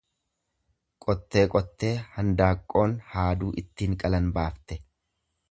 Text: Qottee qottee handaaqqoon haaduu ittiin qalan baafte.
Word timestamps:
Qottee 1.05 1.43
qottee 1.55 1.91
handaaqqoon 2.15 2.97
haaduu 3.13 3.53
ittiin 3.65 3.95
qalan 4.07 4.33
baafte. 4.41 4.81